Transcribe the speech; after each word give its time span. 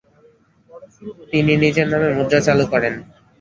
তিনি 1.31 1.53
নিজের 1.63 1.87
নামে 1.91 2.09
মুদ্রা 2.17 2.39
চালু 2.47 2.65
করেন। 2.73 2.93